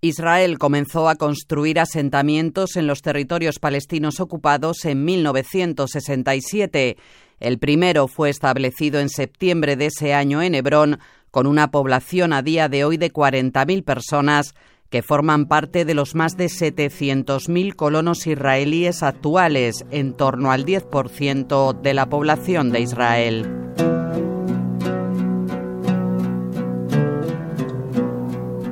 Israel 0.00 0.60
comenzó 0.60 1.08
a 1.08 1.16
construir 1.16 1.80
asentamientos 1.80 2.76
en 2.76 2.86
los 2.86 3.02
territorios 3.02 3.58
palestinos 3.58 4.20
ocupados 4.20 4.84
en 4.84 5.04
1967. 5.04 6.96
El 7.40 7.58
primero 7.58 8.06
fue 8.06 8.30
establecido 8.30 9.00
en 9.00 9.08
septiembre 9.08 9.74
de 9.74 9.86
ese 9.86 10.14
año 10.14 10.40
en 10.40 10.54
Hebrón, 10.54 11.00
con 11.32 11.48
una 11.48 11.72
población 11.72 12.32
a 12.32 12.42
día 12.42 12.68
de 12.68 12.84
hoy 12.84 12.96
de 12.96 13.12
40.000 13.12 13.82
personas 13.82 14.54
que 14.88 15.02
forman 15.02 15.46
parte 15.46 15.84
de 15.84 15.94
los 15.94 16.14
más 16.14 16.36
de 16.36 16.46
700.000 16.46 17.74
colonos 17.74 18.24
israelíes 18.28 19.02
actuales, 19.02 19.84
en 19.90 20.14
torno 20.14 20.52
al 20.52 20.64
10% 20.64 21.80
de 21.80 21.94
la 21.94 22.08
población 22.08 22.70
de 22.70 22.80
Israel. 22.80 23.97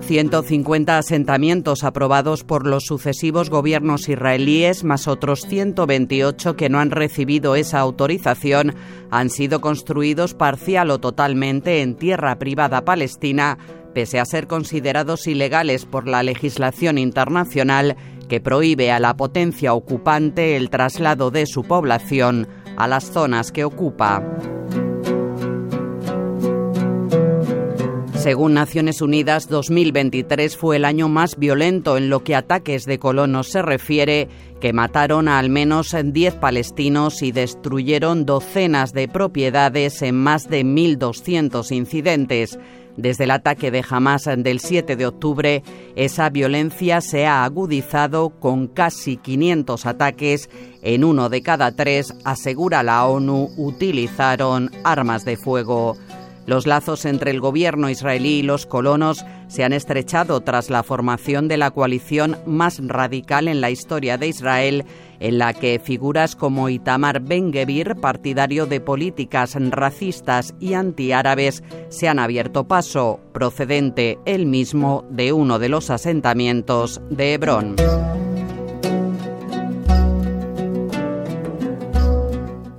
150 0.07 0.99
asentamientos 0.99 1.83
aprobados 1.83 2.45
por 2.45 2.67
los 2.67 2.85
sucesivos 2.85 3.51
gobiernos 3.51 4.09
israelíes, 4.09 4.85
más 4.85 5.09
otros 5.09 5.41
128 5.49 6.57
que 6.57 6.69
no 6.69 6.79
han 6.79 6.93
recibido 6.93 7.57
esa 7.57 7.81
autorización, 7.81 8.75
han 9.11 9.31
sido 9.31 9.61
construidos 9.61 10.35
parcial 10.35 10.91
o 10.93 11.01
totalmente 11.01 11.83
en 11.83 11.97
tierra 11.97 12.39
privada 12.39 12.85
palestina, 12.85 13.59
pese 13.95 14.21
a 14.21 14.25
ser 14.25 14.47
considerados 14.47 15.27
ilegales 15.27 15.87
por 15.87 16.07
la 16.07 16.23
legislación 16.23 16.99
internacional 16.99 17.97
que 18.29 18.41
prohíbe 18.41 18.93
a 18.93 19.01
la 19.01 19.17
potencia 19.17 19.75
ocupante 19.75 20.57
el 20.57 20.71
traslado 20.71 21.31
de 21.31 21.47
su 21.47 21.65
población 21.65 22.47
a 22.77 22.87
las 22.87 23.11
zonas 23.11 23.51
que 23.51 23.65
ocupa. 23.65 24.23
Según 28.27 28.55
Naciones 28.55 29.03
Unidas, 29.03 29.49
2023 29.49 30.57
fue 30.57 30.79
el 30.79 30.85
año 30.85 31.09
más 31.09 31.39
violento 31.39 31.97
en 31.97 32.11
lo 32.11 32.25
que 32.25 32.35
ataques 32.35 32.85
de 32.85 32.99
colonos 32.99 33.47
se 33.47 33.63
refiere, 33.63 34.27
que 34.61 34.73
mataron 34.73 35.29
a 35.29 35.39
al 35.39 35.49
menos 35.49 35.95
10 36.03 36.35
palestinos 36.35 37.23
y 37.23 37.31
destruyeron 37.31 38.27
docenas 38.27 38.93
de 38.93 39.07
propiedades 39.07 40.03
en 40.03 40.17
más 40.17 40.51
de 40.51 40.65
1.200 40.65 41.71
incidentes. 41.71 42.59
Desde 42.97 43.25
el 43.25 43.31
ataque 43.31 43.71
de 43.71 43.85
Hamas 43.89 44.25
del 44.25 44.59
7 44.59 44.97
de 44.97 45.07
octubre, 45.07 45.63
esa 45.95 46.29
violencia 46.29 47.03
se 47.03 47.27
ha 47.27 47.45
agudizado 47.45 48.31
con 48.31 48.67
casi 48.67 49.19
500 49.19 49.87
ataques. 49.87 50.51
En 50.83 51.05
uno 51.05 51.29
de 51.29 51.43
cada 51.43 51.77
tres, 51.77 52.13
asegura 52.25 52.83
la 52.83 53.07
ONU, 53.07 53.51
utilizaron 53.57 54.73
armas 54.83 55.25
de 55.25 55.37
fuego. 55.37 55.97
Los 56.47 56.67
lazos 56.67 57.05
entre 57.05 57.33
el 57.33 57.41
gobierno 57.41 57.91
israelí 57.91 58.39
y 58.39 58.43
los 58.43 58.67
colonos 58.67 59.25
se 59.49 59.65
han 59.65 59.73
estrechado 59.73 60.41
tras 60.41 60.71
la 60.71 60.85
formación 60.85 61.49
de 61.49 61.57
la 61.57 61.73
coalición 61.73 62.39
más 62.47 62.81
radical 62.81 63.49
en 63.49 63.61
la 63.61 63.71
historia 63.71 64.17
de 64.17 64.29
Israel, 64.29 64.85
en 65.19 65.39
la 65.39 65.55
que 65.55 65.81
figuras 65.83 66.37
como 66.37 66.69
Itamar 66.69 67.21
Ben-Gvir, 67.21 67.97
partidario 67.97 68.67
de 68.67 68.81
políticas 68.81 69.57
racistas 69.71 70.55
y 70.61 70.75
antiárabes, 70.75 71.65
se 71.89 72.09
han 72.09 72.21
abierto 72.21 72.69
paso, 72.69 73.19
procedente 73.33 74.19
él 74.25 74.47
mismo 74.47 75.05
de 75.11 75.33
uno 75.33 75.59
de 75.59 75.69
los 75.69 75.91
asentamientos 75.91 77.01
de 77.11 77.35
Hebrón. 77.35 77.77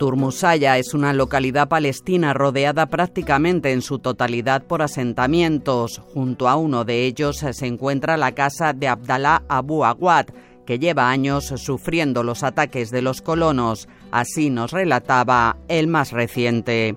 Turmusaya 0.07 0.77
es 0.77 0.93
una 0.93 1.11
localidad 1.11 1.67
palestina 1.67 2.33
rodeada 2.33 2.85
prácticamente 2.85 3.73
en 3.73 3.81
su 3.81 3.99
totalidad 3.99 4.63
por 4.63 4.81
asentamientos. 4.81 6.01
Junto 6.13 6.47
a 6.47 6.55
uno 6.55 6.85
de 6.85 7.03
ellos 7.03 7.39
se 7.51 7.67
encuentra 7.67 8.15
la 8.15 8.31
casa 8.31 8.71
de 8.71 8.87
Abdallah 8.87 9.43
Abu 9.49 9.83
Awad, 9.83 10.27
que 10.65 10.79
lleva 10.79 11.09
años 11.09 11.47
sufriendo 11.57 12.23
los 12.23 12.43
ataques 12.43 12.89
de 12.89 13.01
los 13.01 13.21
colonos. 13.21 13.89
Así 14.09 14.49
nos 14.49 14.71
relataba 14.71 15.57
el 15.67 15.87
más 15.87 16.13
reciente. 16.13 16.95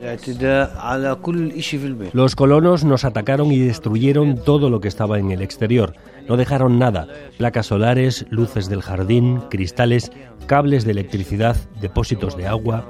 Los 2.12 2.37
colonos 2.37 2.84
nos 2.84 3.04
atacaron 3.04 3.50
y 3.50 3.59
destruyeron 3.59 4.37
todo 4.44 4.70
lo 4.70 4.81
que 4.81 4.87
estaba 4.87 5.19
en 5.19 5.32
el 5.32 5.43
exterior. 5.43 5.94
No 6.31 6.37
dejaron 6.37 6.79
nada, 6.79 7.09
placas 7.39 7.67
solares, 7.67 8.25
luces 8.31 8.69
del 8.69 8.83
jardín, 8.83 9.41
cristales, 9.51 10.13
cables 10.47 10.85
de 10.85 10.93
electricidad, 10.93 11.57
depósitos 11.81 12.37
de 12.37 12.47
agua. 12.47 12.87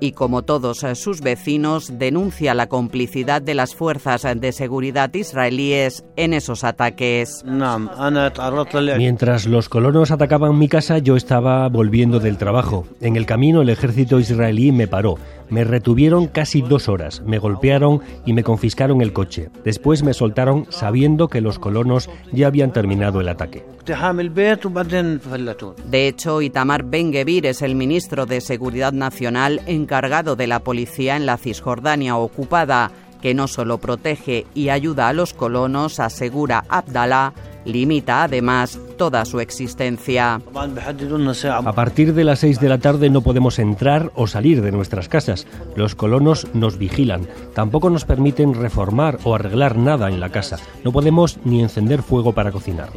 Y 0.00 0.12
como 0.12 0.40
todos 0.40 0.86
sus 0.94 1.20
vecinos, 1.20 1.98
denuncia 1.98 2.54
la 2.54 2.66
complicidad 2.66 3.42
de 3.42 3.52
las 3.52 3.74
fuerzas 3.74 4.22
de 4.40 4.52
seguridad 4.52 5.12
israelíes 5.12 6.02
en 6.16 6.32
esos 6.32 6.64
ataques. 6.64 7.44
Mientras 8.96 9.46
los 9.46 9.68
colonos 9.68 10.10
atacaban 10.10 10.58
mi 10.58 10.68
casa, 10.68 10.96
yo 10.96 11.14
estaba 11.14 11.68
volviendo 11.68 12.20
del 12.20 12.38
trabajo. 12.38 12.86
En 13.02 13.16
el 13.16 13.26
camino 13.26 13.60
el 13.60 13.68
ejército 13.68 14.18
israelí 14.18 14.72
me 14.72 14.88
paró. 14.88 15.16
Me 15.50 15.64
retuvieron 15.64 16.26
casi 16.26 16.62
dos 16.62 16.88
horas, 16.88 17.22
me 17.24 17.38
golpearon 17.38 18.00
y 18.26 18.32
me 18.32 18.44
confiscaron 18.44 19.00
el 19.00 19.12
coche. 19.12 19.48
Después 19.64 20.02
me 20.02 20.14
soltaron 20.14 20.66
sabiendo 20.70 21.28
que 21.28 21.40
los 21.40 21.58
colonos 21.58 22.10
ya 22.32 22.46
habían 22.46 22.72
terminado 22.72 23.20
el 23.20 23.28
ataque. 23.28 23.64
De 25.86 26.08
hecho, 26.08 26.42
Itamar 26.42 26.84
Ben 26.84 27.10
Gvir 27.12 27.46
es 27.46 27.62
el 27.62 27.74
ministro 27.74 28.26
de 28.26 28.40
Seguridad 28.40 28.92
Nacional 28.92 29.62
encargado 29.66 30.36
de 30.36 30.46
la 30.46 30.60
policía 30.60 31.16
en 31.16 31.26
la 31.26 31.38
Cisjordania 31.38 32.16
ocupada, 32.16 32.90
que 33.22 33.34
no 33.34 33.48
solo 33.48 33.78
protege 33.78 34.46
y 34.54 34.68
ayuda 34.68 35.08
a 35.08 35.12
los 35.12 35.32
colonos, 35.34 36.00
asegura 36.00 36.64
Abdallah, 36.68 37.32
limita 37.64 38.24
además 38.24 38.78
toda 38.98 39.24
su 39.24 39.40
existencia. 39.40 40.42
A 41.64 41.72
partir 41.72 42.12
de 42.12 42.24
las 42.24 42.40
6 42.40 42.60
de 42.60 42.68
la 42.68 42.76
tarde 42.76 43.08
no 43.08 43.22
podemos 43.22 43.58
entrar 43.58 44.12
o 44.14 44.26
salir 44.26 44.60
de 44.60 44.72
nuestras 44.72 45.08
casas. 45.08 45.46
Los 45.74 45.94
colonos 45.94 46.46
nos 46.52 46.76
vigilan. 46.76 47.26
Tampoco 47.54 47.88
nos 47.88 48.04
permiten 48.04 48.52
reformar 48.52 49.18
o 49.24 49.34
arreglar 49.34 49.78
nada 49.78 50.08
en 50.08 50.20
la 50.20 50.28
casa. 50.28 50.58
No 50.84 50.92
podemos 50.92 51.38
ni 51.44 51.62
encender 51.62 52.02
fuego 52.02 52.32
para 52.32 52.52
cocinar. 52.52 52.90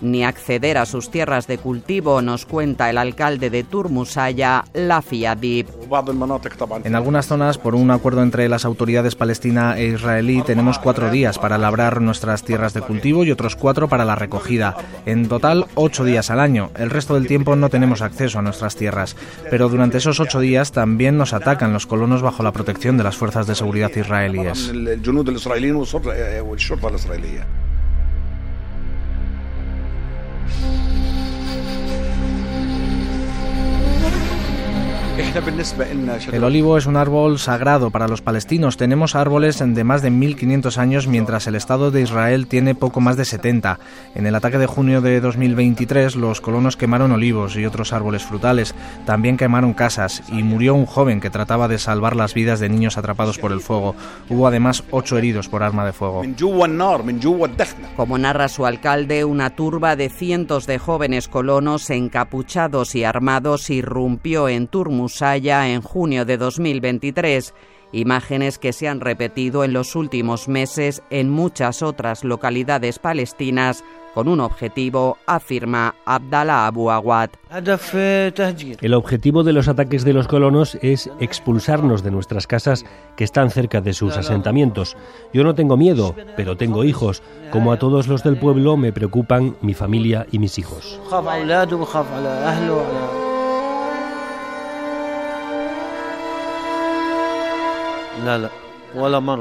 Ni 0.00 0.24
acceder 0.24 0.78
a 0.78 0.86
sus 0.86 1.10
tierras 1.10 1.46
de 1.46 1.58
cultivo, 1.58 2.22
nos 2.22 2.46
cuenta 2.46 2.90
el 2.90 2.98
alcalde 2.98 3.50
de 3.50 3.64
Turmusaya, 3.64 4.64
Lafi 4.74 5.24
Adib. 5.26 5.66
En 6.84 6.94
algunas 6.94 7.26
zonas, 7.26 7.58
por 7.58 7.74
un 7.74 7.90
acuerdo 7.90 8.22
entre 8.22 8.48
las 8.48 8.64
autoridades 8.64 9.16
palestina 9.16 9.78
e 9.78 9.86
israelí, 9.86 10.42
tenemos 10.42 10.78
cuatro 10.78 11.10
días 11.10 11.38
para 11.38 11.56
labrar 11.56 12.02
nuestras 12.02 12.44
tierras 12.44 12.74
de 12.74 12.82
cultivo 12.82 13.24
y 13.24 13.30
otros 13.30 13.56
cuatro 13.56 13.88
para 13.88 14.04
la 14.04 14.16
recogida. 14.16 14.76
En 15.06 15.28
total, 15.28 15.66
ocho 15.74 16.04
días 16.04 16.30
al 16.30 16.40
año. 16.40 16.70
El 16.76 16.90
resto 16.90 17.14
del 17.14 17.26
tiempo 17.26 17.56
no 17.56 17.68
tenemos 17.68 18.02
acceso 18.02 18.38
a 18.38 18.42
nuestras 18.42 18.76
tierras. 18.76 19.16
Pero 19.50 19.68
durante 19.68 19.98
esos 19.98 20.20
ocho 20.20 20.40
días 20.40 20.72
también 20.72 21.16
nos 21.16 21.32
atacan 21.32 21.72
los 21.72 21.86
colonos 21.86 22.22
bajo 22.22 22.42
la 22.42 22.52
protección 22.52 22.96
de 22.96 23.04
las 23.04 23.16
fuerzas 23.16 23.46
de 23.46 23.54
seguridad 23.54 23.90
israelíes. 23.94 24.72
El 36.30 36.44
olivo 36.44 36.76
es 36.76 36.84
un 36.84 36.96
árbol 36.96 37.38
sagrado 37.38 37.90
para 37.90 38.06
los 38.06 38.20
palestinos. 38.20 38.76
Tenemos 38.76 39.14
árboles 39.14 39.62
de 39.64 39.84
más 39.84 40.02
de 40.02 40.10
1500 40.10 40.76
años 40.76 41.06
mientras 41.06 41.46
el 41.46 41.54
Estado 41.54 41.90
de 41.90 42.02
Israel 42.02 42.46
tiene 42.46 42.74
poco 42.74 43.00
más 43.00 43.16
de 43.16 43.24
70. 43.24 43.78
En 44.14 44.26
el 44.26 44.34
ataque 44.34 44.58
de 44.58 44.66
junio 44.66 45.00
de 45.00 45.22
2023 45.22 46.16
los 46.16 46.42
colonos 46.42 46.76
quemaron 46.76 47.12
olivos 47.12 47.56
y 47.56 47.64
otros 47.64 47.94
árboles 47.94 48.24
frutales. 48.24 48.74
También 49.06 49.38
quemaron 49.38 49.72
casas 49.72 50.22
y 50.28 50.42
murió 50.42 50.74
un 50.74 50.84
joven 50.84 51.20
que 51.20 51.30
trataba 51.30 51.66
de 51.66 51.78
salvar 51.78 52.14
las 52.14 52.34
vidas 52.34 52.60
de 52.60 52.68
niños 52.68 52.98
atrapados 52.98 53.38
por 53.38 53.52
el 53.52 53.60
fuego. 53.60 53.94
Hubo 54.28 54.46
además 54.46 54.84
ocho 54.90 55.16
heridos 55.16 55.48
por 55.48 55.62
arma 55.62 55.86
de 55.86 55.94
fuego. 55.94 56.22
Como 57.96 58.18
narra 58.18 58.48
su 58.48 58.66
alcalde, 58.66 59.24
una 59.24 59.50
turba 59.50 59.96
de 59.96 60.10
cientos 60.10 60.66
de 60.66 60.78
jóvenes 60.78 61.28
colonos 61.28 61.88
encapuchados 61.88 62.94
y 62.94 63.04
armados 63.04 63.70
irrumpió 63.70 64.50
en 64.50 64.66
Turmus 65.22 65.46
en 65.46 65.82
junio 65.82 66.24
de 66.24 66.36
2023, 66.36 67.54
imágenes 67.92 68.58
que 68.58 68.72
se 68.72 68.88
han 68.88 69.00
repetido 69.00 69.62
en 69.62 69.72
los 69.72 69.94
últimos 69.94 70.48
meses 70.48 71.00
en 71.10 71.30
muchas 71.30 71.82
otras 71.82 72.24
localidades 72.24 72.98
palestinas 72.98 73.84
con 74.14 74.28
un 74.28 74.40
objetivo, 74.40 75.16
afirma 75.26 75.94
Abdallah 76.04 76.66
Abu 76.66 76.90
Awad. 76.90 77.30
El 78.80 78.94
objetivo 78.94 79.42
de 79.42 79.52
los 79.54 79.68
ataques 79.68 80.04
de 80.04 80.12
los 80.12 80.28
colonos 80.28 80.76
es 80.82 81.08
expulsarnos 81.18 82.02
de 82.02 82.10
nuestras 82.10 82.46
casas 82.46 82.84
que 83.16 83.24
están 83.24 83.50
cerca 83.50 83.80
de 83.80 83.94
sus 83.94 84.16
asentamientos. 84.16 84.96
Yo 85.32 85.44
no 85.44 85.54
tengo 85.54 85.78
miedo, 85.78 86.14
pero 86.36 86.58
tengo 86.58 86.84
hijos. 86.84 87.22
Como 87.52 87.72
a 87.72 87.78
todos 87.78 88.06
los 88.06 88.22
del 88.22 88.36
pueblo, 88.36 88.76
me 88.76 88.92
preocupan 88.92 89.56
mi 89.62 89.72
familia 89.72 90.26
y 90.30 90.38
mis 90.38 90.58
hijos. 90.58 91.00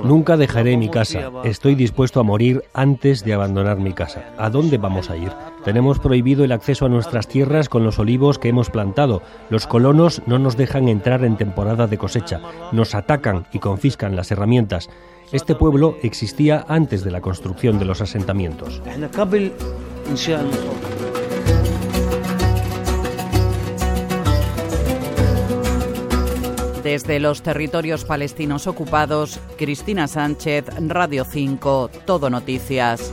Nunca 0.04 0.38
dejaré 0.38 0.78
mi 0.78 0.89
casa. 0.89 1.30
Estoy 1.44 1.75
dispuesto 1.75 2.19
a 2.19 2.24
morir 2.24 2.63
antes 2.74 3.24
de 3.25 3.33
abandonar 3.33 3.80
mi 3.80 3.94
casa. 3.94 4.33
¿A 4.38 4.50
dónde 4.50 4.78
vamos 4.78 5.10
a 5.10 5.18
ir? 5.18 5.31
Tenemos 5.66 6.00
prohibido 6.00 6.44
el 6.44 6.51
acceso 6.51 6.86
a 6.86 6.89
nuestras 6.89 7.28
tierras 7.28 7.68
con 7.68 7.83
los 7.83 8.00
olivos 8.00 8.39
que 8.39 8.50
hemos 8.50 8.69
plantado. 8.69 9.22
Los 9.50 9.68
colonos 9.68 10.22
no 10.25 10.39
nos 10.39 10.57
dejan 10.57 10.88
entrar 10.88 11.24
en 11.25 11.38
temporada 11.38 11.88
de 11.88 11.98
cosecha. 11.98 12.39
Nos 12.72 12.95
atacan 12.95 13.45
y 13.51 13.60
confiscan 13.60 14.16
las 14.16 14.31
herramientas. 14.31 14.89
Este 15.31 15.56
pueblo 15.56 15.98
existía 16.01 16.66
antes 16.68 17.04
de 17.04 17.12
la 17.12 17.22
construcción 17.22 17.80
de 17.80 17.86
los 17.86 18.01
asentamientos. 18.01 18.81
Desde 26.83 27.19
los 27.19 27.44
territorios 27.44 28.06
palestinos 28.06 28.66
ocupados, 28.66 29.39
Cristina 29.57 30.07
Sánchez, 30.07 30.66
Radio 30.88 31.25
5, 31.25 31.92
Todo 32.06 32.31
Noticias. 32.31 33.12